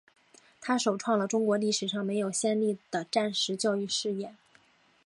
[0.59, 4.33] 它首创了中国历史上没有先例的战时教育事业。